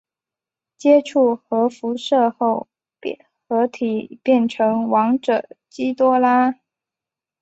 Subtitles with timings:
[0.79, 2.67] 接触核辐射后
[3.47, 6.55] 合体变成王者基多拉。